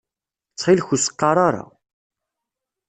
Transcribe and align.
Ttxil-k 0.51 0.87
ur 0.93 0.99
s-qqaṛ 1.01 1.37
ara. 1.47 1.65